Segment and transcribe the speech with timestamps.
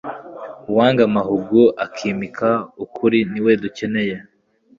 [0.69, 2.49] uwanga amahugu akimika
[2.83, 4.15] ukuri niwe dukeneye